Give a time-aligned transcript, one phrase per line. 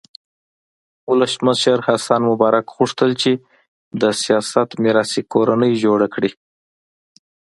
[1.09, 3.31] ولسمشر حسن مبارک غوښتل چې
[4.01, 6.31] د سیاست میراثي کورنۍ جوړه کړي.